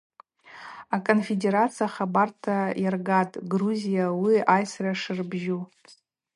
А-Конфедерация 0.95 1.87
хабарта 1.95 2.57
йаргатӏ 2.83 3.35
Грузии 3.53 4.03
ауии 4.09 4.47
айсра 4.55 4.93
шырбжьу. 5.01 5.61